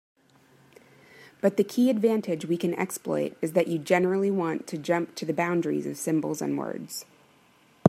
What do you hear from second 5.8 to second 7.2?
of symbols and words.